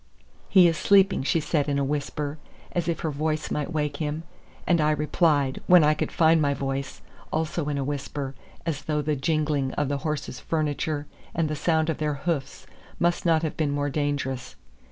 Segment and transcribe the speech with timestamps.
[0.49, 2.39] "He is sleeping," she said in a whisper,
[2.71, 4.23] as if her voice might wake him.
[4.65, 8.33] And I replied, when I could find my voice, also in a whisper,
[8.65, 12.65] as though the jingling of the horses' furniture and the sound of their hoofs
[12.97, 14.55] must not have been more dangerous.